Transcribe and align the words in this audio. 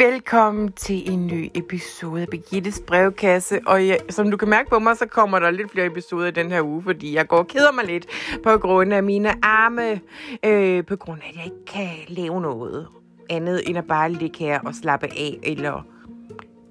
Velkommen 0.00 0.72
til 0.72 1.12
en 1.12 1.26
ny 1.26 1.50
episode 1.54 2.22
af 2.22 2.28
Birgittes 2.28 2.82
brevkasse. 2.86 3.60
Og 3.66 3.86
jeg, 3.86 3.98
som 4.10 4.30
du 4.30 4.36
kan 4.36 4.48
mærke 4.48 4.70
på 4.70 4.78
mig, 4.78 4.96
så 4.96 5.06
kommer 5.06 5.38
der 5.38 5.50
lidt 5.50 5.70
flere 5.70 5.86
episoder 5.86 6.26
i 6.26 6.30
den 6.30 6.50
her 6.50 6.62
uge, 6.62 6.82
fordi 6.82 7.14
jeg 7.14 7.28
går 7.28 7.36
og 7.36 7.48
keder 7.48 7.72
mig 7.72 7.84
lidt 7.84 8.06
på 8.42 8.58
grund 8.58 8.94
af 8.94 9.02
mine 9.02 9.44
arme. 9.44 10.00
Øh, 10.44 10.84
på 10.86 10.96
grund 10.96 11.20
af, 11.22 11.28
at 11.28 11.36
jeg 11.36 11.44
ikke 11.44 11.64
kan 11.66 11.88
lave 12.08 12.40
noget 12.40 12.86
andet, 13.30 13.62
end 13.66 13.78
at 13.78 13.84
bare 13.86 14.12
ligge 14.12 14.38
her 14.38 14.60
og 14.60 14.74
slappe 14.74 15.06
af, 15.06 15.38
eller 15.42 15.86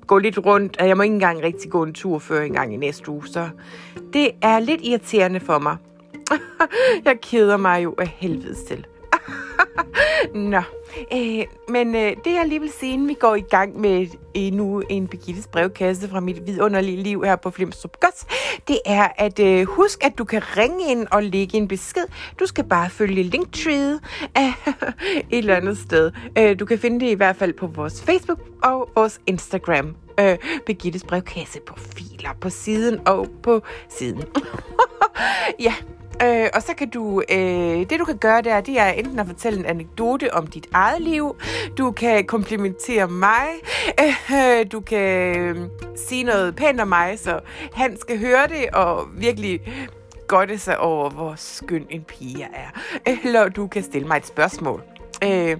gå 0.07 0.17
lidt 0.17 0.45
rundt. 0.45 0.77
Jeg 0.79 0.97
må 0.97 1.03
ikke 1.03 1.13
engang 1.13 1.43
rigtig 1.43 1.71
gå 1.71 1.83
en 1.83 1.93
tur 1.93 2.19
før 2.19 2.41
en 2.41 2.53
gang 2.53 2.73
i 2.73 2.77
næste 2.77 3.09
uge, 3.09 3.27
så 3.27 3.49
det 4.13 4.31
er 4.41 4.59
lidt 4.59 4.81
irriterende 4.83 5.39
for 5.39 5.59
mig. 5.59 5.77
jeg 7.05 7.21
keder 7.21 7.57
mig 7.57 7.83
jo 7.83 7.95
af 7.97 8.07
helvedes 8.07 8.63
til. 8.63 8.85
Nå, 10.51 10.61
øh, 11.13 11.43
men 11.69 11.95
øh, 11.95 12.11
det 12.23 12.33
jeg 12.33 12.45
lige 12.47 12.59
vil 12.59 12.71
sige, 12.79 12.93
inden 12.93 13.07
vi 13.07 13.13
går 13.13 13.35
i 13.35 13.41
gang 13.41 13.79
med 13.79 14.07
endnu 14.33 14.83
en 14.89 15.07
Birgittes 15.07 15.47
brevkasse 15.47 16.09
fra 16.09 16.19
mit 16.19 16.47
vidunderlige 16.47 17.03
liv 17.03 17.23
her 17.23 17.35
på 17.35 17.49
Flimstrup 17.49 17.99
Gods, 17.99 18.25
det 18.67 18.79
er 18.85 19.07
at 19.17 19.39
øh, 19.39 19.67
husk, 19.67 20.03
at 20.03 20.17
du 20.17 20.23
kan 20.25 20.57
ringe 20.57 20.91
ind 20.91 21.07
og 21.11 21.23
lægge 21.23 21.57
en 21.57 21.67
besked. 21.67 22.05
Du 22.39 22.45
skal 22.45 22.63
bare 22.63 22.89
følge 22.89 23.23
Linktree 23.23 23.99
af 24.35 24.53
et 25.31 25.37
eller 25.37 25.55
andet 25.55 25.77
sted. 25.77 26.11
Øh, 26.37 26.59
du 26.59 26.65
kan 26.65 26.79
finde 26.79 26.99
det 27.05 27.11
i 27.11 27.15
hvert 27.15 27.35
fald 27.35 27.53
på 27.53 27.67
vores 27.67 28.01
Facebook 28.01 28.39
og 28.63 28.89
vores 28.95 29.21
Instagram. 29.27 29.95
Øh, 30.19 30.37
Birgittes 30.65 31.03
brevkasse 31.03 31.59
profiler 31.67 32.29
på 32.41 32.49
siden 32.49 33.07
og 33.07 33.27
på 33.43 33.61
siden. 33.89 34.23
ja, 35.67 35.73
Øh, 36.23 36.49
og 36.53 36.61
så 36.61 36.73
kan 36.77 36.89
du, 36.89 37.23
øh, 37.31 37.89
det 37.89 37.99
du 37.99 38.05
kan 38.05 38.17
gøre 38.17 38.41
der, 38.41 38.61
det 38.61 38.79
er 38.79 38.87
enten 38.87 39.19
at 39.19 39.27
fortælle 39.27 39.59
en 39.59 39.65
anekdote 39.65 40.33
om 40.33 40.47
dit 40.47 40.67
eget 40.73 41.01
liv, 41.01 41.35
du 41.77 41.91
kan 41.91 42.25
komplimentere 42.25 43.07
mig, 43.07 43.47
øh, 44.01 44.71
du 44.71 44.79
kan 44.79 45.37
øh, 45.37 45.57
sige 45.95 46.23
noget 46.23 46.55
pænt 46.55 46.81
om 46.81 46.87
mig, 46.87 47.19
så 47.19 47.39
han 47.73 47.97
skal 47.97 48.19
høre 48.19 48.47
det 48.47 48.69
og 48.73 49.07
virkelig 49.17 49.61
godte 50.27 50.57
sig 50.57 50.79
over, 50.79 51.09
hvor 51.09 51.33
skøn 51.37 51.85
en 51.89 52.03
pige 52.03 52.39
jeg 52.39 52.49
er. 52.53 52.79
Eller 53.23 53.49
du 53.49 53.67
kan 53.67 53.83
stille 53.83 54.07
mig 54.07 54.17
et 54.17 54.27
spørgsmål. 54.27 54.98
Øh, 55.23 55.57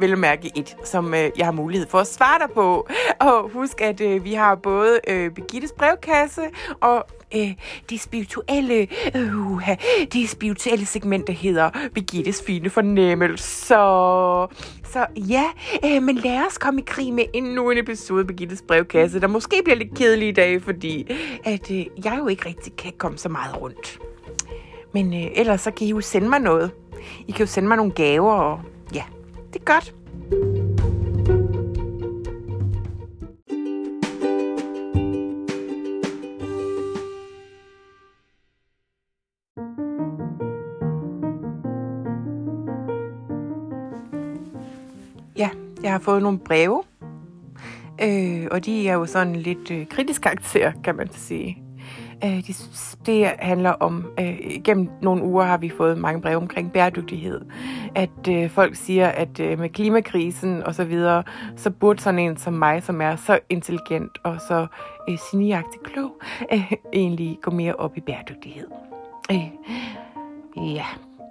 vel 0.00 0.18
mærke 0.18 0.50
et, 0.56 0.76
som 0.84 1.14
øh, 1.14 1.30
jeg 1.38 1.46
har 1.46 1.52
mulighed 1.52 1.86
for 1.88 1.98
at 1.98 2.06
svare 2.06 2.38
dig 2.38 2.54
på. 2.54 2.88
Og 3.20 3.50
husk, 3.50 3.80
at 3.80 4.00
øh, 4.00 4.24
vi 4.24 4.32
har 4.32 4.54
både 4.54 5.00
øh, 5.08 5.30
Begittes 5.30 5.72
brevkasse 5.78 6.42
og 6.80 7.06
øh, 7.34 7.52
det 7.90 8.00
spirituelle, 8.00 8.88
øh, 9.14 9.76
det 10.12 10.28
spirituelle 10.28 10.86
segment, 10.86 11.26
der 11.26 11.32
hedder 11.32 11.70
Begittes 11.94 12.42
fine 12.46 12.70
fornemmelse. 12.70 13.44
Så, 13.44 14.46
så 14.84 15.06
ja, 15.16 15.44
øh, 15.84 16.02
men 16.02 16.16
lad 16.16 16.46
os 16.48 16.58
komme 16.58 16.80
i 16.80 16.84
krig 16.86 17.12
med 17.12 17.24
endnu 17.34 17.70
en 17.70 17.78
episode 17.78 18.20
af 18.20 18.26
Begittes 18.26 18.62
brevkasse, 18.68 19.20
der 19.20 19.26
måske 19.26 19.60
bliver 19.64 19.76
lidt 19.76 19.94
kedelig 19.94 20.28
i 20.28 20.32
dag, 20.32 20.62
fordi 20.62 21.12
at 21.44 21.70
øh, 21.70 21.86
jeg 22.04 22.16
jo 22.18 22.28
ikke 22.28 22.46
rigtig 22.48 22.76
kan 22.76 22.92
komme 22.98 23.18
så 23.18 23.28
meget 23.28 23.60
rundt. 23.62 23.98
Men 24.94 25.14
øh, 25.14 25.30
ellers 25.34 25.60
så 25.60 25.70
kan 25.70 25.86
I 25.86 25.90
jo 25.90 26.00
sende 26.00 26.28
mig 26.28 26.40
noget. 26.40 26.70
I 27.28 27.32
kan 27.32 27.40
jo 27.40 27.46
sende 27.46 27.68
mig 27.68 27.76
nogle 27.76 27.92
gaver, 27.92 28.32
og 28.32 28.60
det 29.56 29.62
er 29.62 29.74
godt. 29.74 29.94
Ja, 45.36 45.50
jeg 45.82 45.92
har 45.92 45.98
fået 45.98 46.22
nogle 46.22 46.38
breve, 46.38 46.82
øh, 48.02 48.48
og 48.50 48.64
de 48.64 48.88
er 48.88 48.94
jo 48.94 49.06
sådan 49.06 49.36
lidt 49.36 49.70
øh, 49.70 49.86
kritisk 49.86 50.22
karakter, 50.22 50.72
kan 50.84 50.96
man 50.96 51.12
sige. 51.12 51.65
Øh, 52.24 52.46
det, 52.46 52.68
det 53.06 53.26
handler 53.38 53.70
om, 53.70 54.06
øh, 54.20 54.38
gennem 54.64 54.90
nogle 55.02 55.22
uger 55.22 55.44
har 55.44 55.58
vi 55.58 55.68
fået 55.68 55.98
mange 55.98 56.20
breve 56.20 56.36
omkring 56.36 56.72
bæredygtighed. 56.72 57.40
At 57.94 58.28
øh, 58.28 58.50
folk 58.50 58.76
siger, 58.76 59.08
at 59.08 59.40
øh, 59.40 59.58
med 59.58 59.68
klimakrisen 59.68 60.62
og 60.62 60.74
så 60.74 60.84
videre, 60.84 61.22
så 61.56 61.70
burde 61.70 62.02
sådan 62.02 62.18
en 62.18 62.36
som 62.36 62.52
mig, 62.52 62.82
som 62.82 63.00
er 63.00 63.16
så 63.16 63.38
intelligent 63.48 64.18
og 64.24 64.40
så 64.48 64.66
øh, 65.08 65.18
siniagtig 65.30 65.80
klog, 65.84 66.20
øh, 66.52 66.72
egentlig 66.92 67.38
gå 67.42 67.50
mere 67.50 67.74
op 67.74 67.96
i 67.96 68.00
bæredygtighed. 68.00 68.66
Øh, 69.30 69.48
ja, 70.74 70.84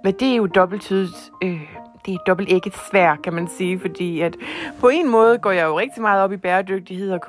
men 0.04 0.14
det 0.20 0.32
er 0.32 0.36
jo 0.36 0.46
dobbelttydigt. 0.46 1.30
Øh, 1.42 1.76
det 2.06 2.14
er 2.14 2.18
dobbelt 2.26 2.48
ikke 2.48 2.72
svær, 2.90 3.16
kan 3.16 3.32
man 3.32 3.48
sige, 3.48 3.80
fordi 3.80 4.20
at 4.20 4.36
på 4.80 4.88
en 4.88 5.10
måde 5.10 5.38
går 5.38 5.50
jeg 5.50 5.66
jo 5.66 5.78
rigtig 5.78 6.02
meget 6.02 6.22
op 6.22 6.32
i 6.32 6.36
bæredygtighed 6.36 7.12
og 7.12 7.20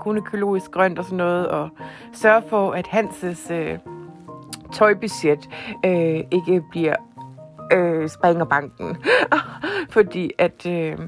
kun 0.00 0.16
økologisk 0.16 0.70
grønt 0.70 0.98
og 0.98 1.04
sådan 1.04 1.16
noget, 1.16 1.48
og 1.48 1.68
sørge 2.12 2.42
for, 2.48 2.72
at 2.72 2.86
Hanses 2.86 3.50
øh, 3.50 3.78
tøjbudget 4.72 5.48
øh, 5.84 6.20
ikke 6.30 6.62
bliver 6.70 6.96
øh, 7.72 8.08
springerbanken. 8.08 8.96
fordi 9.96 10.30
at, 10.38 10.66
øh, 10.66 10.98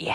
ja, 0.00 0.14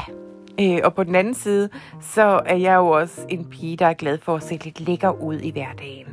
Øh, 0.59 0.79
og 0.83 0.93
på 0.93 1.03
den 1.03 1.15
anden 1.15 1.33
side, 1.33 1.69
så 2.01 2.41
er 2.45 2.55
jeg 2.55 2.75
jo 2.75 2.87
også 2.87 3.25
en 3.29 3.45
pige, 3.45 3.77
der 3.77 3.85
er 3.85 3.93
glad 3.93 4.17
for 4.17 4.35
at 4.35 4.43
se 4.43 4.59
lidt 4.63 4.79
lækker 4.79 5.21
ud 5.21 5.39
i 5.39 5.51
hverdagen. 5.51 6.05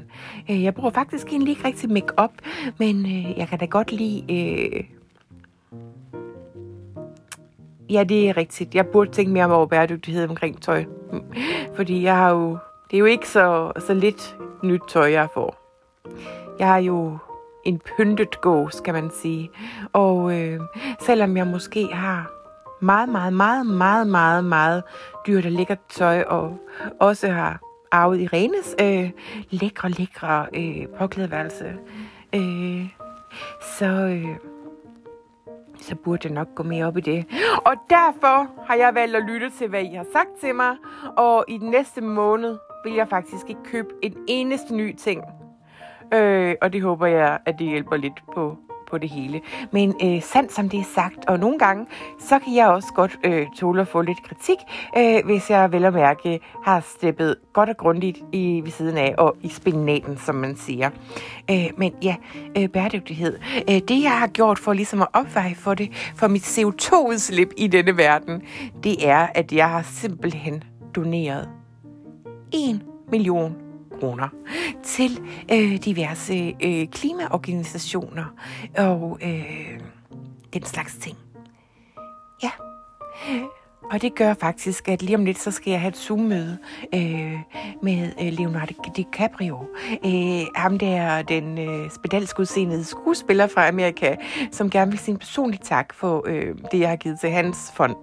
Øh, 0.50 0.62
jeg 0.62 0.75
bruger 0.75 0.91
faktisk 0.91 1.27
egentlig 1.27 1.50
ikke 1.50 1.65
rigtig 1.65 1.91
make-up, 1.91 2.31
men 2.78 3.06
øh, 3.06 3.38
jeg 3.38 3.49
kan 3.49 3.59
da 3.59 3.65
godt 3.65 3.93
lide 3.93 4.25
øh, 4.31 4.84
Ja, 7.91 8.04
det 8.04 8.28
er 8.28 8.37
rigtigt. 8.37 8.75
Jeg 8.75 8.87
burde 8.87 9.10
tænke 9.10 9.32
mere 9.32 9.53
over 9.53 9.66
bæredygtighed 9.66 10.28
omkring 10.28 10.62
tøj. 10.62 10.84
Fordi 11.76 12.03
jeg 12.03 12.16
har 12.16 12.31
jo... 12.31 12.59
Det 12.91 12.97
er 12.97 12.99
jo 12.99 13.04
ikke 13.04 13.28
så, 13.28 13.72
så 13.78 13.94
lidt 13.94 14.37
nyt 14.62 14.81
tøj, 14.88 15.12
jeg 15.12 15.28
får. 15.34 15.56
Jeg 16.59 16.66
har 16.66 16.78
jo 16.78 17.19
en 17.65 17.81
pyntet 17.97 18.41
gås, 18.41 18.81
kan 18.81 18.94
man 18.94 19.10
sige. 19.10 19.50
Og 19.93 20.41
øh, 20.41 20.60
selvom 21.00 21.37
jeg 21.37 21.47
måske 21.47 21.87
har 21.87 22.31
meget, 22.81 23.09
meget, 23.09 23.32
meget, 23.32 23.66
meget, 23.66 24.06
meget, 24.06 24.44
meget 24.44 24.82
dyrt 25.26 25.47
og 25.47 25.53
lækkert 25.53 25.78
tøj, 25.88 26.22
og 26.22 26.59
også 27.00 27.28
har 27.28 27.60
arvet 27.93 28.20
Irenes 28.20 28.76
øh, 28.81 29.10
lækre, 29.50 29.91
lækre 29.91 30.47
øh, 30.55 30.87
påklædeværelse, 30.99 31.75
øh, 32.34 32.87
så... 33.78 33.87
Øh, 33.87 34.37
så 35.81 35.94
burde 35.94 36.21
jeg 36.25 36.33
nok 36.34 36.49
gå 36.55 36.62
mere 36.62 36.87
op 36.87 36.97
i 36.97 37.00
det. 37.00 37.27
Og 37.65 37.75
derfor 37.91 38.65
har 38.66 38.75
jeg 38.75 38.94
valgt 38.94 39.16
at 39.16 39.22
lytte 39.22 39.50
til, 39.50 39.69
hvad 39.69 39.83
I 39.83 39.94
har 39.94 40.06
sagt 40.12 40.28
til 40.41 40.55
mig. 40.55 40.77
Og 41.16 41.44
i 41.49 41.59
den 41.59 41.71
næste 41.71 42.00
måned 42.00 42.59
vil 42.84 42.94
jeg 42.94 43.09
faktisk 43.09 43.49
ikke 43.49 43.62
købe 43.65 43.88
en 44.03 44.17
eneste 44.28 44.75
ny 44.75 44.97
ting. 44.97 45.22
Øh, 46.15 46.55
og 46.62 46.72
det 46.72 46.83
håber 46.83 47.06
jeg, 47.06 47.38
at 47.47 47.59
det 47.59 47.67
hjælper 47.67 47.97
lidt 47.97 48.22
på 48.34 48.56
på 48.91 48.99
det 48.99 49.09
hele. 49.09 49.41
Men 49.72 49.94
øh, 50.03 50.22
sandt 50.22 50.53
som 50.53 50.69
det 50.69 50.81
er 50.81 50.84
sagt, 50.94 51.26
og 51.28 51.38
nogle 51.38 51.59
gange, 51.59 51.87
så 52.19 52.38
kan 52.38 52.54
jeg 52.54 52.69
også 52.69 52.88
godt 52.94 53.19
øh, 53.25 53.47
tåle 53.56 53.81
at 53.81 53.88
få 53.88 54.03
lidt 54.03 54.22
kritik, 54.28 54.59
øh, 54.97 55.25
hvis 55.25 55.50
jeg 55.50 55.72
vel 55.72 55.84
at 55.84 55.94
mærke 55.94 56.41
har 56.65 56.81
steppet 56.81 57.37
godt 57.53 57.69
og 57.69 57.76
grundigt 57.76 58.19
i, 58.32 58.60
ved 58.65 58.71
siden 58.71 58.97
af, 58.97 59.15
og 59.19 59.37
i 59.43 59.49
spinaten, 59.49 60.19
som 60.19 60.34
man 60.34 60.56
siger. 60.56 60.91
Øh, 61.50 61.71
men 61.76 61.93
ja, 62.03 62.16
øh, 62.59 62.69
bæredygtighed. 62.69 63.38
Øh, 63.71 63.81
det 63.88 64.03
jeg 64.03 64.19
har 64.19 64.26
gjort 64.26 64.59
for 64.59 64.72
ligesom 64.72 65.03
at 65.03 65.09
opveje 65.12 65.55
for 65.55 65.75
det, 65.75 66.12
for 66.16 66.28
mit 66.28 66.59
CO2-udslip 66.59 67.53
i 67.56 67.66
denne 67.66 67.97
verden, 67.97 68.43
det 68.84 69.09
er, 69.09 69.26
at 69.34 69.53
jeg 69.53 69.70
har 69.70 69.82
simpelthen 69.82 70.62
doneret 70.94 71.49
1 72.52 72.81
million 73.11 73.68
kroner 74.00 74.29
til 74.85 75.21
øh, 75.53 75.77
diverse 75.77 76.55
øh, 76.62 76.87
klimaorganisationer 76.87 78.25
og 78.79 79.19
øh, 79.23 79.81
den 80.53 80.65
slags 80.65 80.95
ting. 80.95 81.17
Ja. 82.43 82.50
Og 83.91 84.03
det 84.03 84.15
gør 84.15 84.35
faktisk, 84.35 84.89
at 84.89 85.03
lige 85.03 85.17
om 85.17 85.25
lidt, 85.25 85.39
så 85.39 85.50
skal 85.50 85.71
jeg 85.71 85.81
have 85.81 85.89
et 85.89 85.97
Zoom-møde 85.97 86.59
øh, 86.95 87.39
med 87.83 88.12
øh, 88.21 88.33
Leonardo 88.33 88.75
DiCaprio. 88.97 89.59
Øh, 90.05 90.47
ham 90.55 90.79
der, 90.79 91.23
den 91.23 91.59
øh, 91.59 91.91
spedalsk 91.91 92.37
skuespiller 92.83 93.47
fra 93.47 93.69
Amerika, 93.69 94.17
som 94.53 94.71
gerne 94.71 94.91
vil 94.91 95.00
sige 95.00 95.12
en 95.12 95.19
personlig 95.19 95.61
tak 95.61 95.95
for 95.95 96.25
øh, 96.27 96.55
det, 96.73 96.81
jeg 96.81 96.89
har 96.89 96.97
givet 96.97 97.21
til 97.21 97.31
hans 97.31 97.73
fond. 97.75 97.97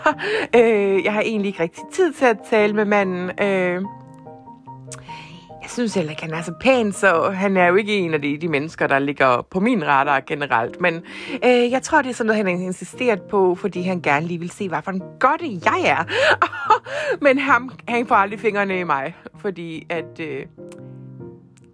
øh, 0.56 1.04
jeg 1.04 1.12
har 1.12 1.20
egentlig 1.20 1.48
ikke 1.48 1.62
rigtig 1.62 1.82
tid 1.92 2.12
til 2.12 2.24
at 2.24 2.38
tale 2.50 2.72
med 2.72 2.84
manden. 2.84 3.30
Øh, 3.42 3.82
synes 5.70 5.94
heller 5.94 6.10
ikke, 6.10 6.22
han 6.22 6.34
er 6.34 6.42
så 6.42 6.52
pæn, 6.60 6.92
så 6.92 7.30
han 7.30 7.56
er 7.56 7.66
jo 7.66 7.74
ikke 7.74 7.98
en 7.98 8.14
af 8.14 8.22
de, 8.22 8.38
de 8.38 8.48
mennesker, 8.48 8.86
der 8.86 8.98
ligger 8.98 9.46
på 9.50 9.60
min 9.60 9.86
radar 9.86 10.20
generelt. 10.20 10.80
Men 10.80 10.94
øh, 11.44 11.70
jeg 11.70 11.82
tror, 11.82 12.02
det 12.02 12.10
er 12.10 12.14
sådan 12.14 12.26
noget, 12.26 12.46
han 12.46 12.58
har 12.58 12.66
insisteret 12.66 13.22
på, 13.22 13.54
fordi 13.54 13.82
han 13.82 14.00
gerne 14.00 14.26
lige 14.26 14.40
vil 14.40 14.50
se, 14.50 14.68
hvad 14.68 14.82
for 14.82 14.90
en 14.90 15.02
godt 15.20 15.42
jeg 15.42 15.80
er. 15.84 16.04
Men 17.24 17.38
ham, 17.38 17.70
han 17.88 18.06
får 18.06 18.14
aldrig 18.14 18.40
fingrene 18.40 18.80
i 18.80 18.84
mig, 18.84 19.16
fordi 19.40 19.86
at... 19.88 20.20
Øh, 20.20 20.46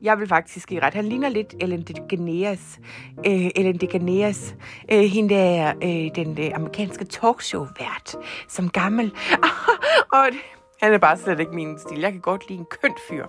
jeg 0.02 0.18
vil 0.18 0.28
faktisk 0.28 0.68
give 0.68 0.82
ret. 0.82 0.94
Han 0.94 1.04
ligner 1.04 1.28
lidt 1.28 1.54
Ellen 1.60 1.82
DeGeneres. 1.82 2.78
Øh, 3.26 3.50
Ellen 3.56 3.76
DeGeneres. 3.76 4.54
Øh, 4.92 5.00
hende 5.00 5.34
der, 5.34 5.72
øh, 5.82 6.24
den 6.24 6.38
øh, 6.40 6.50
amerikanske 6.54 7.04
talkshow-vært. 7.04 8.16
Som 8.48 8.70
gammel. 8.70 9.12
og 10.12 10.26
han 10.82 10.92
er 10.94 10.98
bare 10.98 11.16
slet 11.16 11.40
ikke 11.40 11.52
min 11.54 11.78
stil. 11.78 12.00
Jeg 12.00 12.12
kan 12.12 12.20
godt 12.20 12.48
lide 12.48 12.58
en 12.58 12.66
køn 12.80 12.94
fyr. 13.08 13.26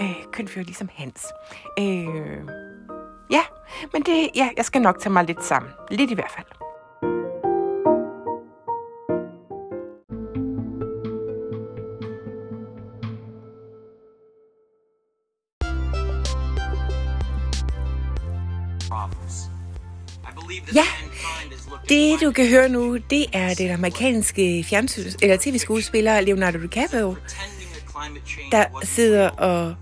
Øh, 0.00 0.24
køn 0.32 0.48
fyr 0.48 0.62
ligesom 0.62 0.88
Hans. 0.94 1.26
Øh, 1.78 2.44
ja, 3.30 3.42
men 3.92 4.02
det, 4.02 4.30
ja, 4.36 4.50
jeg 4.56 4.64
skal 4.64 4.82
nok 4.82 5.00
tage 5.00 5.12
mig 5.12 5.24
lidt 5.24 5.44
sammen. 5.44 5.72
Lidt 5.90 6.10
i 6.10 6.14
hvert 6.14 6.30
fald. 6.30 6.46
Ja, 20.74 20.84
det 21.88 22.20
du 22.20 22.32
kan 22.32 22.48
høre 22.48 22.68
nu, 22.68 22.96
det 23.10 23.26
er 23.32 23.54
den 23.54 23.70
amerikanske 23.70 24.66
fjernsyns- 24.72 25.16
eller 25.22 25.36
tv-skuespiller 25.40 26.20
Leonardo 26.20 26.58
DiCaprio, 26.62 27.16
der 28.50 28.64
sidder 28.82 29.28
og 29.28 29.74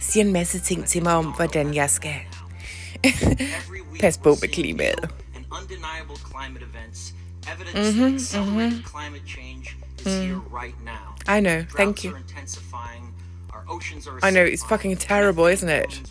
siger 0.00 0.24
en 0.24 0.32
masse 0.32 0.58
ting 0.60 0.86
til 0.86 1.02
mig 1.02 1.14
om, 1.14 1.26
hvordan 1.26 1.74
jeg 1.74 1.90
skal 1.90 2.14
passe 4.00 4.20
på 4.20 4.36
med 4.40 4.48
klimaet. 4.48 5.10
Mm-hmm, 7.74 8.18
mm-hmm. 8.34 8.84
Mm. 10.06 10.40
I 11.36 11.40
know, 11.40 11.64
thank 11.76 12.04
you. 12.04 12.12
I 14.22 14.30
know, 14.30 14.44
it's 14.44 14.62
fucking 14.68 14.96
terrible, 14.96 15.46
isn't 15.46 15.70
it? 15.70 16.02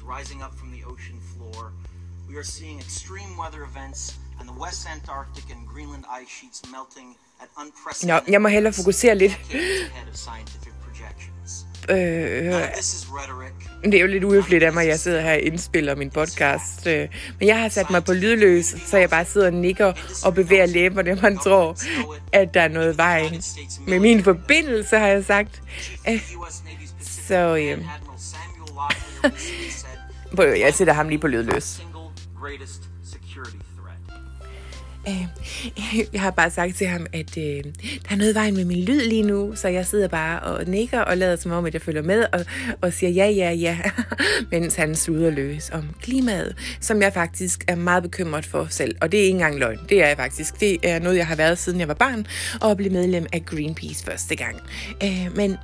We 2.33 2.39
are 2.39 2.43
seeing 2.43 2.79
extreme 2.79 3.37
weather 3.37 3.63
events 3.63 4.17
and 4.39 4.49
the 4.49 4.59
West 4.63 4.87
Antarctic 4.89 5.43
and 5.51 5.67
Greenland 5.67 6.05
ice 6.21 6.29
sheets 6.29 6.61
melting 6.71 7.15
at 7.41 7.47
unprecedented 7.61 8.27
Nå, 8.27 8.31
jeg 8.31 8.41
må 8.41 8.47
hellere 8.47 8.73
fokusere 8.73 9.15
lidt. 9.15 9.39
Øh, 11.89 11.97
det 13.83 13.95
er 13.95 14.01
jo 14.01 14.07
lidt 14.07 14.23
uhøfligt 14.23 14.63
af 14.63 14.73
mig, 14.73 14.81
at 14.81 14.87
jeg 14.87 14.99
sidder 14.99 15.21
her 15.21 15.33
og 15.33 15.39
indspiller 15.39 15.95
min 15.95 16.09
podcast. 16.09 16.87
Øh, 16.87 17.07
men 17.39 17.47
jeg 17.47 17.59
har 17.59 17.69
sat 17.69 17.89
mig 17.89 18.03
på 18.03 18.13
lydløs, 18.13 18.65
så 18.65 18.97
jeg 18.97 19.09
bare 19.09 19.25
sidder 19.25 19.47
og 19.47 19.53
nikker 19.53 19.93
og 20.25 20.33
bevæger 20.33 20.65
læberne. 20.65 21.15
Man 21.15 21.37
tror, 21.37 21.77
at 22.31 22.53
der 22.53 22.61
er 22.61 22.67
noget 22.67 22.97
vejen. 22.97 23.43
Med 23.87 23.99
min 23.99 24.23
forbindelse, 24.23 24.97
har 24.97 25.07
jeg 25.07 25.25
sagt. 25.25 25.61
Øh, 26.09 26.33
så 27.27 27.55
øh, 27.55 27.85
jeg 30.59 30.73
sætter 30.73 30.93
ham 30.93 31.09
lige 31.09 31.19
på 31.19 31.27
lydløs 31.27 31.81
greatest 32.43 32.89
security 33.03 33.57
threat. 33.77 34.03
Øh, 35.07 35.25
jeg 36.13 36.21
har 36.21 36.31
bare 36.31 36.51
sagt 36.51 36.75
til 36.75 36.87
ham, 36.87 37.05
at 37.13 37.37
øh, 37.37 37.63
der 38.03 38.11
er 38.11 38.15
noget 38.15 38.35
vejen 38.35 38.55
med 38.55 38.65
min 38.65 38.83
lyd 38.85 39.01
lige 39.09 39.23
nu, 39.23 39.55
så 39.55 39.67
jeg 39.67 39.85
sidder 39.85 40.07
bare 40.07 40.39
og 40.39 40.65
nikker 40.65 40.99
og 40.99 41.17
lader 41.17 41.35
som 41.35 41.51
om, 41.51 41.65
at 41.65 41.73
jeg 41.73 41.81
følger 41.81 42.01
med 42.01 42.25
og, 42.33 42.45
og 42.81 42.93
siger 42.93 43.09
ja, 43.09 43.29
ja, 43.29 43.51
ja, 43.51 43.77
mens 44.51 44.75
han 44.75 44.95
sluder 44.95 45.29
løs 45.29 45.69
om 45.69 45.89
klimaet, 46.01 46.55
som 46.79 47.01
jeg 47.01 47.13
faktisk 47.13 47.63
er 47.67 47.75
meget 47.75 48.03
bekymret 48.03 48.45
for 48.45 48.67
selv. 48.69 48.95
Og 49.01 49.11
det 49.11 49.19
er 49.19 49.23
ikke 49.23 49.33
engang 49.33 49.59
løgn, 49.59 49.79
det 49.89 50.01
er 50.03 50.07
jeg 50.07 50.17
faktisk. 50.17 50.59
Det 50.59 50.77
er 50.83 50.99
noget, 50.99 51.17
jeg 51.17 51.27
har 51.27 51.35
været 51.35 51.57
siden 51.57 51.79
jeg 51.79 51.87
var 51.87 51.93
barn 51.93 52.27
og 52.61 52.77
blev 52.77 52.91
medlem 52.91 53.25
af 53.33 53.45
Greenpeace 53.45 54.05
første 54.05 54.35
gang. 54.35 54.55
Øh, 55.03 55.35
men 55.35 55.57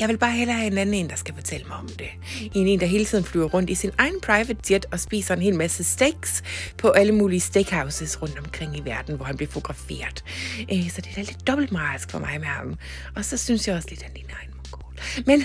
jeg 0.00 0.08
vil 0.08 0.18
bare 0.18 0.32
hellere 0.32 0.56
have 0.56 0.72
en 0.72 0.78
anden 0.78 0.94
en, 0.94 1.10
der 1.10 1.16
skal 1.16 1.34
fortælle 1.34 1.66
mig 1.66 1.76
om 1.76 1.88
det. 1.88 2.08
En 2.54 2.66
en, 2.66 2.80
der 2.80 2.86
hele 2.86 3.04
tiden 3.04 3.24
flyver 3.24 3.48
rundt 3.48 3.70
i 3.70 3.74
sin 3.74 3.90
egen 3.98 4.20
private 4.20 4.56
jet 4.70 4.86
og 4.92 5.00
spiser 5.00 5.34
en 5.34 5.42
hel 5.42 5.54
masse 5.54 5.84
steaks 5.84 6.42
på 6.78 6.90
alle 6.90 7.12
mulige 7.12 7.40
steakhouses 7.40 8.22
rundt 8.22 8.38
omkring 8.38 8.76
i 8.76 8.80
verden, 8.84 9.16
hvor 9.16 9.24
han 9.24 9.36
bliver 9.36 9.50
fotograferet. 9.50 10.24
Øh, 10.72 10.90
så 10.90 11.00
det 11.00 11.10
er 11.10 11.14
da 11.14 11.20
lidt 11.20 11.46
dobbeltmoralsk 11.46 12.10
for 12.10 12.18
mig 12.18 12.40
med 12.40 12.48
ham. 12.48 12.74
Og 13.16 13.24
så 13.24 13.36
synes 13.36 13.68
jeg 13.68 13.76
også 13.76 13.88
lidt, 13.90 14.00
at 14.00 14.06
han 14.06 14.16
ligner 14.16 14.34
en 14.44 14.54
mongol. 14.54 14.94
Men, 15.26 15.44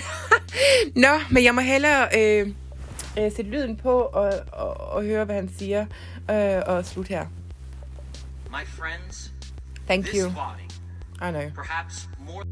nå, 1.04 1.20
men 1.30 1.44
jeg 1.44 1.54
må 1.54 1.60
hellere 1.60 2.08
øh, 2.18 2.48
øh, 3.18 3.32
sætte 3.36 3.50
lyden 3.50 3.76
på 3.76 4.00
og, 4.00 4.32
og, 4.52 4.76
og 4.76 5.02
høre, 5.02 5.24
hvad 5.24 5.34
han 5.34 5.50
siger. 5.58 5.86
Øh, 6.30 6.62
og 6.66 6.86
slut 6.86 7.08
her. 7.08 7.26
My 8.50 8.66
friends, 8.66 9.32
Thank 9.86 10.14
you. 10.14 10.30
Body, 10.30 10.68
I 11.22 11.30
know. 11.30 11.50
Perhaps 11.54 12.08
more 12.26 12.44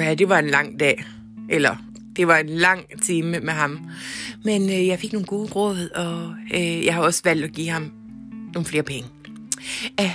Ja, 0.00 0.14
det 0.14 0.28
var 0.28 0.38
en 0.38 0.50
lang 0.50 0.80
dag. 0.80 1.04
Eller, 1.50 1.76
det 2.16 2.26
var 2.26 2.36
en 2.36 2.48
lang 2.48 2.84
time 3.02 3.40
med 3.40 3.52
ham. 3.52 3.78
Men 4.44 4.62
øh, 4.62 4.86
jeg 4.86 4.98
fik 4.98 5.12
nogle 5.12 5.26
gode 5.26 5.52
råd, 5.52 5.88
og 5.94 6.34
øh, 6.54 6.84
jeg 6.84 6.94
har 6.94 7.02
også 7.02 7.20
valgt 7.24 7.44
at 7.44 7.52
give 7.52 7.68
ham 7.68 7.92
nogle 8.54 8.66
flere 8.66 8.82
penge. 8.82 9.08
Æh, 9.98 10.10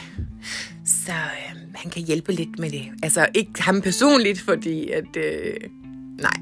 så 0.86 1.12
øh, 1.12 1.62
han 1.76 1.92
kan 1.92 2.04
hjælpe 2.04 2.32
lidt 2.32 2.60
med 2.60 2.70
det. 2.72 2.84
Altså, 3.04 3.28
ikke 3.34 3.64
ham 3.64 3.82
personligt, 3.82 4.42
fordi 4.42 4.90
at... 4.90 5.18
Øh, 5.18 5.54
nej, 6.22 6.38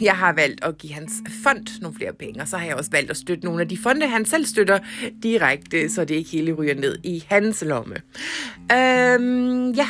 jeg 0.00 0.12
har 0.12 0.32
valgt 0.32 0.64
at 0.64 0.78
give 0.78 0.92
hans 0.92 1.12
fond 1.42 1.80
nogle 1.80 1.96
flere 1.96 2.12
penge, 2.12 2.40
og 2.40 2.48
så 2.48 2.56
har 2.56 2.66
jeg 2.66 2.76
også 2.76 2.90
valgt 2.90 3.10
at 3.10 3.16
støtte 3.16 3.44
nogle 3.44 3.60
af 3.60 3.68
de 3.68 3.78
fonde, 3.78 4.06
han 4.06 4.24
selv 4.24 4.46
støtter 4.46 4.78
direkte, 5.22 5.88
så 5.88 6.04
det 6.04 6.14
ikke 6.14 6.30
hele 6.30 6.52
ryger 6.52 6.74
ned 6.74 6.98
i 7.02 7.24
hans 7.28 7.64
lomme. 7.66 7.96
Øhm, 8.72 9.70
ja, 9.70 9.86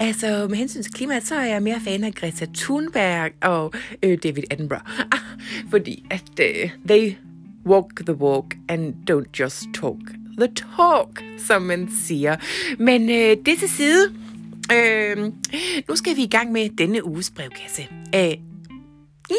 altså 0.00 0.46
med 0.48 0.56
hensyn 0.56 0.82
til 0.82 0.92
klimaet, 0.92 1.26
så 1.26 1.34
er 1.34 1.44
jeg 1.44 1.62
mere 1.62 1.80
fan 1.84 2.04
af 2.04 2.14
Greta 2.14 2.46
Thunberg 2.54 3.30
og 3.42 3.72
øh, 4.02 4.18
David 4.22 4.42
Attenborough, 4.50 4.84
ah, 5.12 5.18
fordi 5.70 6.04
at 6.10 6.40
øh, 6.40 6.70
they 6.88 7.14
walk 7.66 8.06
the 8.06 8.14
walk 8.14 8.56
and 8.68 8.94
don't 9.10 9.40
just 9.40 9.64
talk 9.74 10.00
the 10.38 10.48
talk, 10.76 11.24
som 11.38 11.62
man 11.62 11.88
siger. 12.06 12.36
Men 12.78 13.10
øh, 13.10 13.36
det 13.46 13.58
til 13.58 13.68
side. 13.68 14.14
Øh, 14.72 15.16
nu 15.88 15.96
skal 15.96 16.16
vi 16.16 16.22
i 16.22 16.28
gang 16.28 16.52
med 16.52 16.68
denne 16.78 17.06
uges 17.06 17.30
brevkasse. 17.30 17.88
Øh, 18.14 18.53
du, 19.28 19.34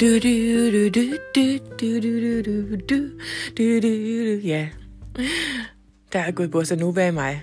du, 0.00 0.18
du, 0.18 0.70
du, 0.70 0.90
du, 0.90 1.18
du, 1.34 1.58
du, 1.78 2.00
du, 2.00 2.42
du, 2.42 2.76
du, 2.76 3.10
du, 3.56 3.80
du, 3.80 4.40
ja. 4.44 4.68
Der 6.12 6.18
er 6.18 6.30
gået 6.30 6.50
bossa 6.50 6.74
nova 6.74 7.08
i 7.08 7.10
mig. 7.10 7.42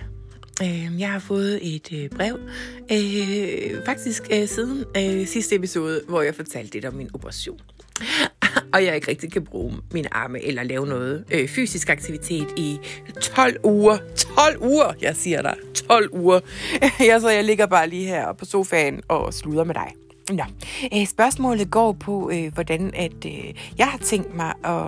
Øh, 0.62 1.00
jeg 1.00 1.10
har 1.10 1.18
fået 1.18 1.76
et 1.76 1.92
øh, 1.92 2.08
brev, 2.10 2.38
øh, 2.92 3.84
faktisk 3.86 4.22
øh, 4.32 4.48
siden 4.48 4.84
øh, 4.96 5.26
sidste 5.26 5.54
episode, 5.54 6.02
hvor 6.08 6.22
jeg 6.22 6.34
fortalte 6.34 6.74
lidt 6.74 6.84
om 6.84 6.94
min 6.94 7.10
operation. 7.14 7.60
Og 8.74 8.84
jeg 8.84 8.94
ikke 8.94 9.08
rigtig 9.08 9.32
kan 9.32 9.44
bruge 9.44 9.74
mine 9.92 10.14
arme 10.14 10.42
eller 10.42 10.62
lave 10.62 10.86
noget 10.86 11.24
øh, 11.30 11.48
fysisk 11.48 11.88
aktivitet 11.88 12.46
i 12.56 12.78
12 13.20 13.56
uger. 13.64 13.98
12 14.16 14.62
uger, 14.62 14.92
jeg 15.00 15.16
siger 15.16 15.42
dig. 15.42 15.54
12 15.88 16.08
uger. 16.12 16.40
jeg, 17.10 17.20
så 17.20 17.28
jeg 17.28 17.44
ligger 17.44 17.66
bare 17.66 17.88
lige 17.88 18.06
her 18.06 18.32
på 18.32 18.44
sofaen 18.44 19.00
og 19.08 19.34
sluder 19.34 19.64
med 19.64 19.74
dig. 19.74 19.92
Nå. 20.30 20.44
Øh, 20.94 21.06
spørgsmålet 21.06 21.70
går 21.70 21.92
på, 21.92 22.30
øh, 22.34 22.54
hvordan 22.54 22.94
at 22.94 23.24
øh, 23.26 23.54
jeg 23.78 23.86
har 23.86 23.98
tænkt 23.98 24.34
mig 24.34 24.52
at 24.64 24.86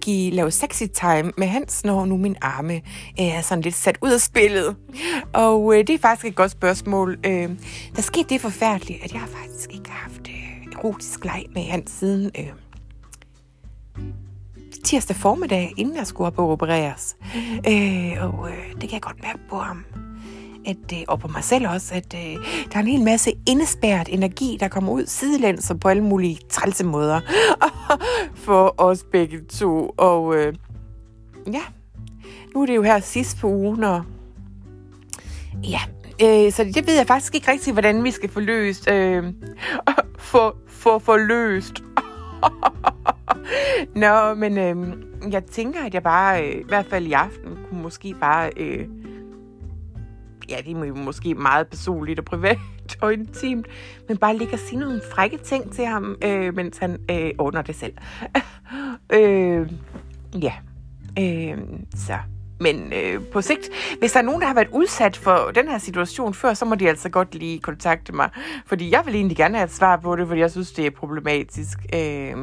give, 0.00 0.34
lave 0.34 0.50
sexy 0.50 0.82
time 0.94 1.32
med 1.36 1.46
Hans, 1.46 1.84
når 1.84 2.04
nu 2.04 2.16
min 2.16 2.36
arme 2.40 2.74
øh, 3.20 3.26
er 3.36 3.40
sådan 3.40 3.62
lidt 3.62 3.74
sat 3.74 3.98
ud 4.02 4.10
af 4.10 4.20
spillet. 4.20 4.76
Og 5.32 5.74
øh, 5.74 5.86
det 5.86 5.90
er 5.90 5.98
faktisk 5.98 6.26
et 6.26 6.34
godt 6.34 6.50
spørgsmål. 6.50 7.18
Øh, 7.26 7.50
der 7.96 8.02
skete 8.02 8.28
det 8.28 8.40
forfærdeligt, 8.40 9.04
at 9.04 9.12
jeg 9.12 9.20
har 9.20 9.28
faktisk 9.28 9.72
ikke 9.74 9.90
har 9.90 9.98
haft 9.98 10.28
øh, 10.28 10.72
erotisk 10.72 11.24
leg 11.24 11.44
med 11.54 11.62
Hans 11.62 11.90
siden 11.90 12.30
øh, 12.38 12.48
tirsdag 14.84 15.16
formiddag, 15.16 15.72
inden 15.76 15.96
jeg 15.96 16.06
skulle 16.06 16.26
op 16.26 16.38
og 16.38 16.50
opereres. 16.50 17.16
Øh, 17.68 18.24
og 18.24 18.50
øh, 18.50 18.72
det 18.72 18.80
kan 18.80 18.92
jeg 18.92 19.02
godt 19.02 19.22
mærke 19.22 19.38
på 19.50 19.58
ham 19.58 19.84
at, 20.68 20.92
øh, 20.92 20.98
og 21.08 21.20
på 21.20 21.28
mig 21.28 21.44
selv 21.44 21.68
også, 21.68 21.94
at 21.94 22.14
øh, 22.14 22.44
der 22.72 22.76
er 22.76 22.80
en 22.80 22.86
hel 22.86 23.04
masse 23.04 23.32
indespærret 23.46 24.08
energi, 24.10 24.56
der 24.60 24.68
kommer 24.68 24.92
ud 24.92 25.06
sidelæns 25.06 25.70
og 25.70 25.80
på 25.80 25.88
alle 25.88 26.04
mulige 26.04 26.38
trælse 26.50 26.84
måder 26.84 27.20
for 28.44 28.74
os 28.78 29.04
begge 29.12 29.40
to. 29.44 29.94
Og 29.96 30.36
øh, 30.36 30.54
ja, 31.52 31.62
nu 32.54 32.62
er 32.62 32.66
det 32.66 32.76
jo 32.76 32.82
her 32.82 33.00
sidst 33.00 33.38
på 33.38 33.48
ugen, 33.48 33.84
og 33.84 34.02
ja, 35.64 35.80
Øh, 36.22 36.52
så 36.52 36.64
det 36.64 36.86
ved 36.86 36.94
jeg 36.94 37.06
faktisk 37.06 37.34
ikke 37.34 37.50
rigtig, 37.50 37.72
hvordan 37.72 38.04
vi 38.04 38.10
skal 38.10 38.30
få 38.30 38.40
løst. 38.40 38.90
Øh, 38.90 39.24
få, 40.18 40.56
få, 40.66 40.98
få 40.98 41.16
løst. 41.16 41.82
Nå, 44.02 44.34
men 44.34 44.58
øh, 44.58 44.76
jeg 45.32 45.44
tænker, 45.44 45.80
at 45.84 45.94
jeg 45.94 46.02
bare, 46.02 46.44
øh, 46.44 46.60
i 46.60 46.64
hvert 46.68 46.86
fald 46.86 47.06
i 47.06 47.12
aften, 47.12 47.58
kunne 47.68 47.82
måske 47.82 48.14
bare... 48.20 48.50
Øh, 48.56 48.86
ja, 50.48 50.56
det 50.56 50.70
er 50.70 50.94
måske 50.94 51.34
meget 51.34 51.68
personligt 51.68 52.18
og 52.18 52.24
privat 52.24 52.58
og 53.02 53.12
intimt, 53.12 53.66
men 54.08 54.16
bare 54.16 54.36
ligge 54.36 54.52
og 54.52 54.58
sige 54.58 54.78
nogle 54.78 55.00
frække 55.12 55.38
ting 55.38 55.72
til 55.72 55.86
ham, 55.86 56.16
øh, 56.24 56.54
mens 56.54 56.78
han 56.78 56.98
øh, 57.10 57.30
ordner 57.38 57.62
det 57.62 57.74
selv. 57.74 57.92
øh, 59.18 59.72
ja, 60.42 60.52
øh, 61.18 61.58
så 61.94 62.18
men 62.60 62.92
øh, 62.92 63.20
på 63.32 63.40
sigt, 63.40 63.68
hvis 63.98 64.12
der 64.12 64.18
er 64.18 64.24
nogen, 64.24 64.40
der 64.40 64.46
har 64.46 64.54
været 64.54 64.68
udsat 64.72 65.16
for 65.16 65.50
den 65.54 65.68
her 65.68 65.78
situation 65.78 66.34
før, 66.34 66.54
så 66.54 66.64
må 66.64 66.74
de 66.74 66.88
altså 66.88 67.08
godt 67.08 67.34
lige 67.34 67.58
kontakte 67.58 68.12
mig. 68.12 68.30
Fordi 68.66 68.90
jeg 68.90 69.02
vil 69.06 69.14
egentlig 69.14 69.36
gerne 69.36 69.56
have 69.56 69.64
et 69.64 69.72
svar 69.72 69.96
på 69.96 70.16
det, 70.16 70.26
fordi 70.28 70.40
jeg 70.40 70.50
synes, 70.50 70.72
det 70.72 70.86
er 70.86 70.90
problematisk. 70.90 71.78
Øh, 71.94 72.34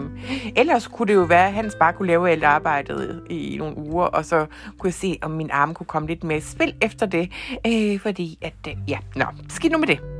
ellers 0.55 0.88
kunne 0.88 1.07
det 1.07 1.13
jo 1.13 1.22
være, 1.24 1.48
at 1.48 1.53
Hans 1.53 1.75
bare 1.79 1.93
kunne 1.93 2.07
lave 2.07 2.29
alt 2.29 2.43
arbejdet 2.43 3.24
i 3.29 3.55
nogle 3.60 3.77
uger, 3.77 4.05
og 4.05 4.25
så 4.25 4.45
kunne 4.77 4.88
jeg 4.88 4.93
se, 4.93 5.19
om 5.22 5.31
min 5.31 5.50
arm 5.51 5.74
kunne 5.74 5.88
komme 5.88 6.07
lidt 6.07 6.24
mere 6.24 6.38
i 6.38 6.41
spil 6.41 6.75
efter 6.81 7.05
det. 7.05 7.31
Øh, 7.67 8.00
fordi 8.00 8.38
at, 8.41 8.53
øh, 8.67 8.74
ja, 8.88 8.98
nå, 9.15 9.25
skidt 9.50 9.74
nu 9.74 9.79
med 9.79 9.88
det. 9.88 10.14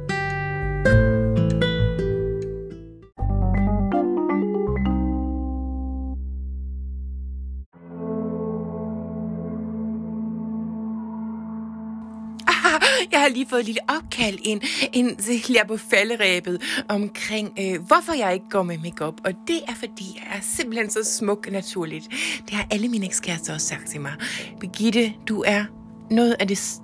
Har 13.26 13.34
lige 13.34 13.48
fået 13.50 13.60
et 13.60 13.66
lille 13.66 13.82
opkald 13.88 14.38
ind, 14.44 14.62
ind 14.94 15.16
til 15.16 15.60
på 15.68 15.78
falderæbet 15.78 16.62
omkring, 16.90 17.54
øh, 17.60 17.82
hvorfor 17.82 18.14
jeg 18.14 18.34
ikke 18.34 18.50
går 18.50 18.64
med 18.64 18.78
makeup. 18.78 19.14
Og 19.26 19.34
det 19.48 19.62
er, 19.68 19.76
fordi 19.76 20.06
jeg 20.16 20.38
er 20.38 20.42
simpelthen 20.42 20.90
så 20.90 21.00
smuk 21.04 21.52
naturligt. 21.52 22.08
Det 22.46 22.54
har 22.54 22.68
alle 22.72 22.88
mine 22.88 23.06
ekskærester 23.06 23.54
også 23.54 23.68
sagt 23.68 23.88
til 23.88 24.02
mig. 24.02 24.14
Birgitte, 24.60 25.14
du 25.28 25.44
er 25.48 25.66
noget 26.10 26.36
af 26.40 26.48
det 26.48 26.82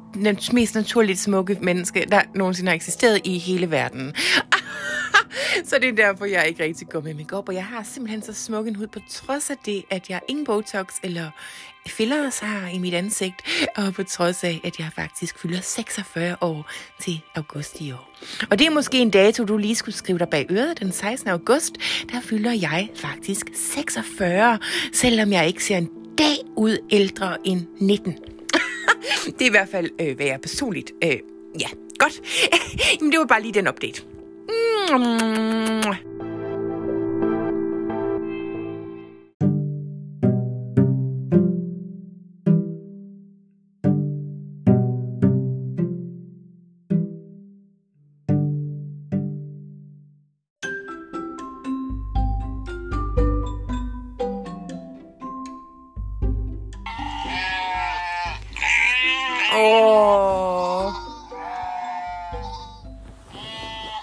mest 0.53 0.75
naturligt 0.75 1.19
smukke 1.19 1.57
menneske, 1.61 2.05
der 2.11 2.21
nogensinde 2.35 2.69
har 2.69 2.75
eksisteret 2.75 3.21
i 3.23 3.37
hele 3.37 3.71
verden. 3.71 4.13
så 5.67 5.77
det 5.81 5.89
er 5.89 5.93
derfor, 5.93 6.25
jeg 6.25 6.47
ikke 6.47 6.63
rigtig 6.63 6.89
går 6.89 7.01
med 7.01 7.13
makeup, 7.13 7.49
og 7.49 7.55
jeg 7.55 7.65
har 7.65 7.83
simpelthen 7.83 8.21
så 8.21 8.33
smuk 8.33 8.67
en 8.67 8.75
hud, 8.75 8.87
på 8.87 8.99
trods 9.09 9.49
af 9.49 9.57
det, 9.65 9.83
at 9.89 10.09
jeg 10.09 10.21
ingen 10.27 10.45
Botox 10.45 10.95
eller 11.03 11.29
fillers 11.87 12.39
har 12.39 12.67
i 12.67 12.77
mit 12.77 12.93
ansigt, 12.93 13.35
og 13.75 13.93
på 13.93 14.03
trods 14.03 14.43
af, 14.43 14.61
at 14.63 14.79
jeg 14.79 14.89
faktisk 14.95 15.39
fylder 15.39 15.61
46 15.61 16.35
år 16.41 16.71
til 17.01 17.21
august 17.35 17.81
i 17.81 17.91
år. 17.91 18.09
Og 18.51 18.59
det 18.59 18.67
er 18.67 18.71
måske 18.71 18.97
en 18.97 19.09
dato, 19.09 19.43
du 19.43 19.57
lige 19.57 19.75
skulle 19.75 19.95
skrive 19.95 20.19
dig 20.19 20.29
bag 20.29 20.45
øret. 20.49 20.79
Den 20.79 20.91
16. 20.91 21.29
august, 21.29 21.77
der 22.11 22.21
fylder 22.21 22.51
jeg 22.51 22.89
faktisk 22.95 23.45
46, 23.53 24.59
selvom 24.93 25.31
jeg 25.31 25.47
ikke 25.47 25.63
ser 25.63 25.77
en 25.77 25.89
dag 26.17 26.37
ud 26.55 26.77
ældre 26.89 27.37
end 27.47 27.67
19. 27.79 28.13
det 29.25 29.41
er 29.41 29.45
i 29.45 29.49
hvert 29.49 29.69
fald, 29.69 29.89
øh, 29.99 30.15
hvad 30.15 30.25
jeg 30.25 30.41
personligt... 30.41 30.91
Øh, 31.03 31.17
ja, 31.59 31.67
godt. 31.97 32.21
Men 33.01 33.11
det 33.11 33.19
var 33.19 33.25
bare 33.25 33.41
lige 33.41 33.53
den 33.53 33.67
update. 33.67 34.10
Mm. 34.51 35.51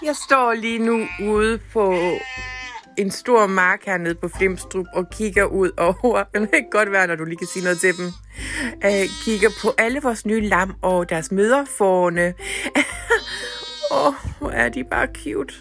Jeg 0.09 0.15
står 0.15 0.53
lige 0.53 0.79
nu 0.79 1.07
ude 1.23 1.59
på 1.73 1.93
en 2.97 3.11
stor 3.11 3.47
mark 3.47 3.85
hernede 3.85 4.15
på 4.15 4.27
Flimstrup 4.27 4.85
og 4.93 5.09
kigger 5.09 5.45
ud 5.45 5.71
over, 5.77 6.23
det 6.33 6.49
kan 6.51 6.65
godt 6.71 6.91
være, 6.91 7.07
når 7.07 7.15
du 7.15 7.25
lige 7.25 7.37
kan 7.37 7.47
sige 7.47 7.63
noget 7.63 7.79
til 7.79 7.97
dem, 7.97 8.05
øh, 8.85 9.09
kigger 9.23 9.49
på 9.61 9.73
alle 9.77 10.01
vores 10.01 10.25
nye 10.25 10.41
lam 10.41 10.75
og 10.81 11.09
deres 11.09 11.31
møderforne. 11.31 12.27
Åh, 13.91 14.07
oh, 14.07 14.13
hvor 14.39 14.49
er 14.49 14.69
de 14.69 14.83
bare 14.83 15.07
cute. 15.23 15.53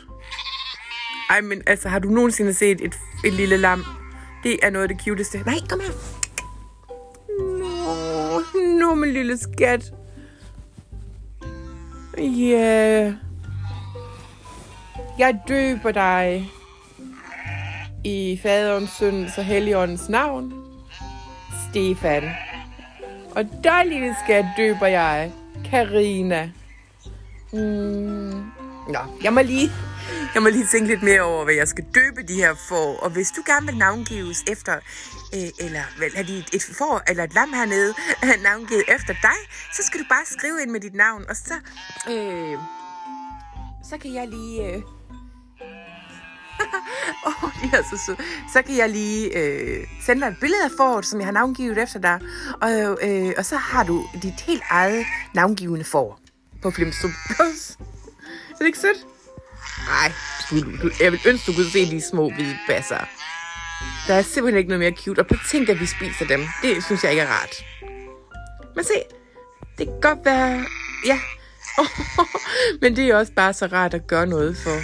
Ej, 1.30 1.40
men 1.40 1.62
altså, 1.66 1.88
har 1.88 1.98
du 1.98 2.08
nogensinde 2.08 2.54
set 2.54 2.80
et, 2.80 2.98
et 3.24 3.32
lille 3.32 3.56
lam? 3.56 3.84
Det 4.42 4.58
er 4.62 4.70
noget 4.70 4.82
af 4.82 4.96
det 4.96 5.04
cuteste. 5.04 5.42
Nej, 5.46 5.58
kom 5.70 5.80
her. 5.80 5.92
Nå, 7.58 8.86
no, 8.86 8.94
min 8.94 9.12
lille 9.12 9.38
skat. 9.38 9.92
Ja. 12.18 13.04
Yeah. 13.04 13.27
Jeg 15.18 15.40
døber 15.48 15.90
dig 15.90 16.50
i 18.04 18.40
faderens, 18.42 18.90
søndens 18.90 19.38
og 19.38 19.44
helligåndens 19.44 20.08
navn, 20.08 20.52
Stefan. 21.70 22.30
Og 23.30 23.44
dig, 23.64 23.82
lille 23.87 24.16
skat, 24.25 24.44
døber 24.56 24.87
jeg, 24.87 25.32
Karina. 25.70 26.50
Mm. 27.52 28.50
Nå, 28.88 28.98
jeg 29.22 29.32
må 29.32 29.42
lige 29.42 29.70
jeg 30.34 30.42
må 30.42 30.48
lige 30.48 30.66
tænke 30.66 30.88
lidt 30.88 31.02
mere 31.02 31.20
over, 31.20 31.44
hvad 31.44 31.54
jeg 31.54 31.68
skal 31.68 31.84
døbe 31.94 32.22
de 32.28 32.34
her 32.34 32.54
for. 32.68 32.96
Og 33.02 33.10
hvis 33.10 33.30
du 33.30 33.42
gerne 33.46 33.66
vil 33.66 33.76
navngives 33.76 34.44
efter, 34.50 34.75
øh, 35.34 35.66
eller 35.66 35.82
vel, 35.98 36.16
har 36.16 36.22
de 36.22 36.38
et 36.38 36.62
får 36.78 37.02
eller 37.08 37.25
et 37.25 37.34
lam 37.34 37.52
hernede 37.52 37.94
navngivet 38.48 38.84
efter 38.88 39.14
dig, 39.22 39.38
så 39.72 39.82
skal 39.82 40.00
du 40.00 40.04
bare 40.08 40.25
skrive 40.26 40.62
ind 40.62 40.70
med 40.70 40.80
dit 40.80 40.94
navn, 40.94 41.25
og 41.28 41.37
så, 41.37 41.54
øh, 42.10 42.58
så 43.90 43.98
kan 43.98 44.14
jeg 44.14 44.28
lige... 44.28 44.75
Øh, 44.75 44.82
oh, 47.26 47.50
de 47.62 47.76
er 47.76 47.82
så 47.82 48.02
søde. 48.06 48.18
Så 48.52 48.62
kan 48.62 48.76
jeg 48.76 48.90
lige 48.90 49.38
øh, 49.38 49.86
sende 50.06 50.22
dig 50.22 50.28
et 50.28 50.36
billede 50.40 50.64
af 50.64 50.70
foråret, 50.76 51.06
som 51.06 51.20
jeg 51.20 51.26
har 51.26 51.32
navngivet 51.32 51.78
efter 51.78 52.00
dig. 52.00 52.20
Og, 52.62 52.98
øh, 53.02 53.32
og 53.38 53.44
så 53.44 53.56
har 53.56 53.84
du 53.84 54.06
dit 54.22 54.40
helt 54.46 54.62
eget 54.70 55.06
navngivende 55.34 55.84
får 55.84 56.20
på 56.62 56.70
Flimstrup 56.70 57.10
Plus. 57.26 57.70
Er 58.50 58.58
det 58.58 58.66
ikke 58.66 58.78
sødt? 58.78 59.06
Nej, 59.86 60.12
du, 60.50 60.56
du, 60.82 60.90
jeg 61.00 61.12
vil 61.12 61.20
ønske, 61.26 61.46
du 61.46 61.56
kunne 61.56 61.70
se 61.70 61.90
de 61.90 62.00
små 62.10 62.30
hvide 62.30 62.58
basser. 62.68 63.04
Der 64.06 64.14
er 64.14 64.22
simpelthen 64.22 64.58
ikke 64.58 64.68
noget 64.68 64.80
mere 64.80 64.92
cute. 65.04 65.20
Og 65.20 65.26
på 65.26 65.34
tænk, 65.50 65.68
at 65.68 65.80
vi 65.80 65.86
spiser 65.86 66.26
dem. 66.26 66.40
Det 66.62 66.84
synes 66.84 67.02
jeg 67.04 67.10
ikke 67.10 67.22
er 67.22 67.26
rart. 67.26 67.54
Men 68.74 68.84
se, 68.84 68.94
det 69.78 69.86
kan 69.86 70.00
godt 70.00 70.18
være... 70.24 70.64
Ja. 71.06 71.20
Men 72.82 72.96
det 72.96 73.08
er 73.08 73.16
også 73.16 73.32
bare 73.32 73.52
så 73.52 73.66
rart 73.66 73.94
at 73.94 74.06
gøre 74.06 74.26
noget 74.26 74.56
for 74.56 74.76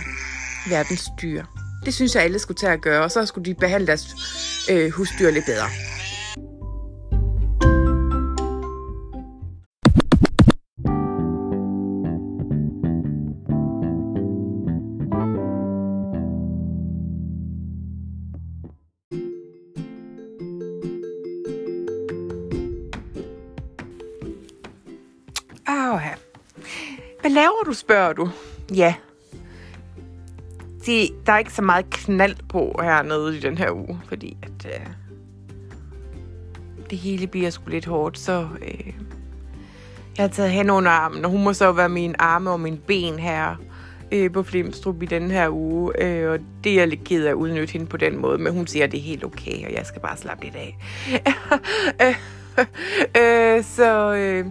verdens 0.71 1.05
dyr. 1.23 1.45
Det 1.85 1.95
synes 1.95 2.15
jeg, 2.15 2.23
alle 2.23 2.39
skulle 2.39 2.57
tage 2.57 2.73
at 2.73 2.81
gøre, 2.81 3.05
og 3.05 3.11
så 3.11 3.27
skulle 3.27 3.45
de 3.45 3.55
behandle 3.55 3.87
deres 3.87 4.07
øh, 4.71 4.91
husdyr 4.91 5.31
lidt 5.31 5.47
bedre. 5.47 5.69
Hvad 27.25 27.33
laver 27.33 27.65
du, 27.67 27.73
spørger 27.73 28.13
du? 28.13 28.31
Ja, 28.75 28.95
rigtig, 30.89 31.27
der 31.27 31.33
er 31.33 31.39
ikke 31.39 31.53
så 31.53 31.63
meget 31.63 31.91
knald 31.91 32.37
på 32.49 32.81
hernede 32.83 33.37
i 33.37 33.41
den 33.41 33.59
her 33.59 33.71
uge, 33.71 34.01
fordi 34.09 34.37
at 34.43 34.67
øh, 34.67 34.87
det 36.91 36.99
hele 36.99 37.27
bliver 37.27 37.51
sgu 37.51 37.71
lidt 37.71 37.87
hårdt, 37.87 38.19
så 38.19 38.49
øh, 38.63 38.93
jeg 40.17 40.25
har 40.25 40.29
taget 40.29 40.51
hen 40.51 40.71
under 40.71 40.91
armen, 40.91 41.25
og 41.25 41.31
hun 41.31 41.45
må 41.45 41.53
så 41.53 41.73
være 41.73 41.89
min 41.89 42.15
arme 42.19 42.51
og 42.51 42.61
min 42.61 42.81
ben 42.87 43.19
her 43.19 43.57
øh, 44.13 44.33
på 44.33 44.43
Flemstrup 44.43 45.03
i 45.03 45.07
den 45.07 45.31
her 45.31 45.49
uge, 45.51 46.03
øh, 46.05 46.31
og 46.31 46.39
det 46.65 46.73
er 46.73 46.77
jeg 46.77 46.89
lidt 46.89 47.05
ked 47.05 47.25
af 47.25 47.31
at 47.31 47.35
udnytte 47.35 47.73
hende 47.73 47.87
på 47.87 47.97
den 47.97 48.19
måde, 48.19 48.39
men 48.39 48.53
hun 48.53 48.67
siger, 48.67 48.85
at 48.85 48.93
det 48.93 48.99
er 48.99 49.05
helt 49.05 49.25
okay, 49.25 49.67
og 49.67 49.73
jeg 49.73 49.87
skal 49.87 50.01
bare 50.01 50.17
slappe 50.17 50.45
lidt 50.45 50.57
af. 50.57 50.77
Øh, 52.59 52.67
øh, 53.17 53.65
så... 53.65 54.15
Øh, 54.15 54.47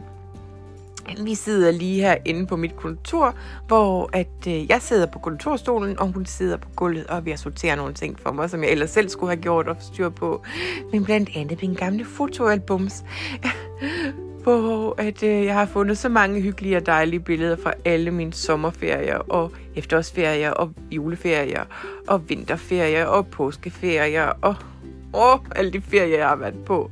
vi 1.22 1.36
sidder 1.36 1.72
lige 1.72 2.02
her 2.02 2.16
inde 2.26 2.48
på 2.48 2.56
mit 2.56 2.76
kontor, 2.76 3.36
hvor 3.68 4.10
at 4.14 4.48
øh, 4.48 4.70
jeg 4.70 4.82
sidder 4.82 5.06
på 5.06 5.20
kontorstolen, 5.20 6.00
og 6.00 6.08
hun 6.08 6.26
sidder 6.26 6.58
på 6.58 6.70
gulvet 6.76 7.08
og 7.08 7.18
er 7.18 7.22
ved 7.22 7.32
at 7.32 7.40
sortere 7.40 7.76
nogle 7.76 7.94
ting 7.94 8.20
for 8.20 8.32
mig, 8.32 8.50
som 8.50 8.64
jeg 8.64 8.72
ellers 8.72 8.90
selv 8.90 9.10
skulle 9.10 9.30
have 9.30 9.42
gjort 9.42 9.68
og 9.68 9.76
styr 9.80 10.10
på. 10.10 10.44
Men 10.92 11.06
blandt 11.06 11.30
andet 11.36 11.62
min 11.62 11.74
gamle 11.74 12.06
fotoalbums. 12.06 13.04
hvor 14.44 14.96
at, 14.98 15.24
øh, 15.24 15.46
jeg 15.46 15.54
har 15.54 15.66
fundet 15.66 15.98
så 15.98 16.10
mange 16.10 16.42
hyggelige 16.42 16.78
og 16.78 16.86
dejlige 16.86 17.20
billeder 17.20 17.56
fra 17.64 17.74
alle 17.86 18.12
mine 18.12 18.34
sommerferier 18.34 19.18
og 19.18 19.52
efterårsferier 19.76 20.52
og 20.52 20.74
juleferier 20.92 21.64
og 22.08 22.30
vinterferier 22.30 23.06
og 23.06 23.28
påskeferier 23.28 24.26
og 24.42 24.56
åh, 25.14 25.40
alle 25.56 25.72
de 25.72 25.82
ferier, 25.82 26.18
jeg 26.18 26.28
har 26.28 26.36
været 26.36 26.66
på. 26.66 26.92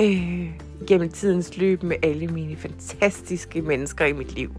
Øh, 0.00 0.50
gennem 0.86 1.08
tidens 1.08 1.56
løb 1.56 1.82
med 1.82 1.96
alle 2.02 2.26
mine 2.26 2.56
fantastiske 2.56 3.62
mennesker 3.62 4.04
i 4.04 4.12
mit 4.12 4.32
liv. 4.32 4.50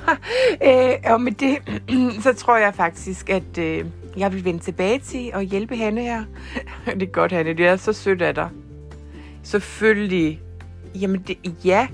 øh, 0.68 0.92
og 1.04 1.20
med 1.20 1.32
det, 1.32 1.58
så 2.24 2.32
tror 2.32 2.56
jeg 2.56 2.74
faktisk, 2.74 3.30
at 3.30 3.58
øh, 3.58 3.84
jeg 4.16 4.32
vil 4.32 4.44
vende 4.44 4.60
tilbage 4.60 4.98
til 4.98 5.30
og 5.34 5.42
hjælpe 5.42 5.76
Hanne 5.76 6.00
her. 6.00 6.24
det 6.86 7.02
er 7.02 7.12
godt, 7.12 7.32
Hanne. 7.32 7.52
Det 7.52 7.66
er 7.66 7.76
så 7.76 7.92
sødt 7.92 8.22
af 8.22 8.34
dig. 8.34 8.48
Selvfølgelig. 9.42 10.40
Jamen, 11.00 11.24
det, 11.26 11.38
ja. 11.64 11.88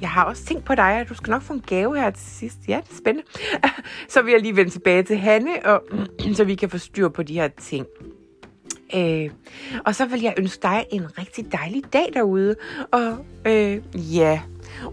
Jeg 0.00 0.10
har 0.10 0.24
også 0.24 0.44
tænkt 0.44 0.64
på 0.64 0.74
dig, 0.74 1.00
at 1.00 1.08
du 1.08 1.14
skal 1.14 1.30
nok 1.30 1.42
få 1.42 1.52
en 1.52 1.62
gave 1.66 1.96
her 1.96 2.10
til 2.10 2.26
sidst. 2.26 2.58
Ja, 2.68 2.80
det 2.84 2.92
er 2.92 2.96
spændende. 2.96 3.28
så 4.12 4.22
vil 4.22 4.32
jeg 4.32 4.40
lige 4.40 4.56
vende 4.56 4.70
tilbage 4.70 5.02
til 5.02 5.16
Hanne, 5.16 5.66
og, 5.66 5.82
så 6.36 6.44
vi 6.44 6.54
kan 6.54 6.70
få 6.70 6.78
styr 6.78 7.08
på 7.08 7.22
de 7.22 7.34
her 7.34 7.48
ting. 7.48 7.86
Øh, 8.94 9.30
og 9.84 9.94
så 9.94 10.06
vil 10.06 10.20
jeg 10.20 10.34
ønske 10.38 10.62
dig 10.62 10.86
en 10.92 11.18
rigtig 11.18 11.52
dejlig 11.52 11.82
dag 11.92 12.10
derude. 12.14 12.56
Og 12.92 13.26
øh, 13.46 13.80
ja, 13.94 14.40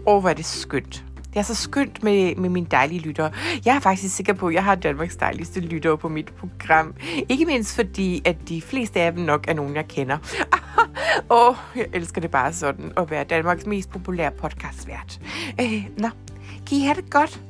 åh, 0.06 0.20
hvor 0.20 0.28
er 0.28 0.34
det 0.34 0.44
skønt. 0.44 1.04
Det 1.32 1.38
er 1.38 1.42
så 1.42 1.54
skønt 1.54 2.02
med, 2.02 2.36
med 2.36 2.48
mine 2.48 2.66
dejlige 2.70 3.00
lyttere. 3.00 3.32
Jeg 3.64 3.76
er 3.76 3.80
faktisk 3.80 4.16
sikker 4.16 4.32
på, 4.32 4.48
at 4.48 4.54
jeg 4.54 4.64
har 4.64 4.74
Danmarks 4.74 5.16
dejligste 5.16 5.60
lyttere 5.60 5.98
på 5.98 6.08
mit 6.08 6.32
program. 6.34 6.94
Ikke 7.28 7.44
mindst 7.46 7.76
fordi, 7.76 8.22
at 8.24 8.36
de 8.48 8.62
fleste 8.62 9.00
af 9.00 9.12
dem 9.12 9.24
nok 9.24 9.44
er 9.48 9.54
nogen, 9.54 9.76
jeg 9.76 9.88
kender. 9.88 10.18
Åh, 11.30 11.48
oh, 11.48 11.54
jeg 11.76 11.86
elsker 11.92 12.20
det 12.20 12.30
bare 12.30 12.52
sådan 12.52 12.92
at 12.96 13.10
være 13.10 13.24
Danmarks 13.24 13.66
mest 13.66 13.90
populære 13.90 14.30
podcastvært. 14.30 15.20
Øh, 15.60 15.86
nå, 15.98 16.08
kan 16.66 16.78
I 16.78 16.80
have 16.80 16.94
det 16.94 17.10
godt? 17.10 17.40